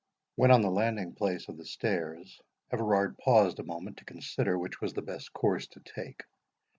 When 0.35 0.49
on 0.49 0.63
the 0.63 0.71
landing 0.71 1.13
place 1.13 1.47
of 1.47 1.57
the 1.57 1.65
stairs, 1.67 2.41
Everard 2.71 3.19
paused 3.19 3.59
a 3.59 3.63
moment 3.63 3.97
to 3.97 4.03
consider 4.05 4.57
which 4.57 4.81
was 4.81 4.93
the 4.93 5.03
best 5.03 5.31
course 5.31 5.67
to 5.67 5.79
take. 5.81 6.23